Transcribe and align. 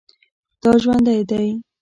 دا 0.61 0.71
ژوندی 0.83 1.17
دی 1.29 1.49